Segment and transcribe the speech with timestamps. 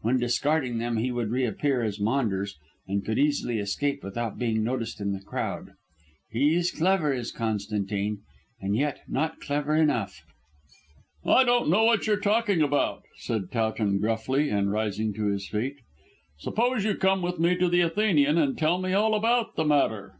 [0.00, 2.56] When discarding them he would reappear as Maunders,
[2.88, 5.74] and could easily escape without being noticed in the crowd.
[6.28, 8.18] He's clever, is Constantine,
[8.60, 10.24] and yet not clever enough."
[11.24, 15.76] "I don't know what you're talking about," said Towton gruffly and rising to his feet.
[16.36, 20.16] "Suppose you come with me to the Athenian and tell me all about the matter."